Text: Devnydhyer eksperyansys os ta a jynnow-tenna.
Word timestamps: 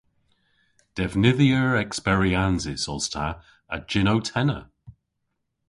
Devnydhyer 0.95 1.69
eksperyansys 1.83 2.83
os 2.93 3.05
ta 3.13 3.27
a 3.75 3.77
jynnow-tenna. 3.89 4.59